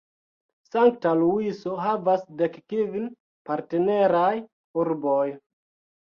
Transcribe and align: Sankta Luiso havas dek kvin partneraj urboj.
Sankta 0.67 1.09
Luiso 1.17 1.75
havas 1.87 2.23
dek 2.39 2.57
kvin 2.73 3.05
partneraj 3.49 4.31
urboj. 4.85 5.27